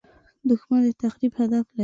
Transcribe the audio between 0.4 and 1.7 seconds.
دښمن د تخریب هدف